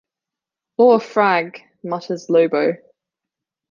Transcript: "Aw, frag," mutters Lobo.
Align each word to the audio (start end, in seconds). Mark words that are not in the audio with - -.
"Aw, 0.79 0.97
frag," 0.97 1.61
mutters 1.83 2.27
Lobo. 2.27 2.75